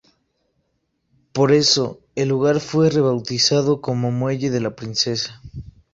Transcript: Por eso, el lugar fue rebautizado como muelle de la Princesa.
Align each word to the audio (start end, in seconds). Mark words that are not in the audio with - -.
Por 1.31 1.51
eso, 1.51 1.99
el 2.15 2.29
lugar 2.29 2.59
fue 2.59 2.89
rebautizado 2.89 3.81
como 3.81 4.09
muelle 4.09 4.49
de 4.49 4.59
la 4.59 4.75
Princesa. 4.75 5.39